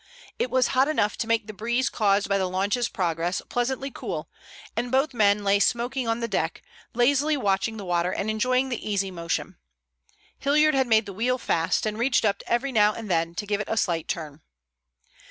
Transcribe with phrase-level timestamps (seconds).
[0.39, 4.31] It was hot enough to make the breeze caused by the launch's progress pleasantly cool,
[4.75, 6.63] and both men lay smoking on the deck,
[6.95, 9.57] lazily watching the water and enjoying the easy motion.
[10.39, 13.61] Hilliard had made the wheel fast, and reached up every now and then to give
[13.61, 14.41] it a slight turn.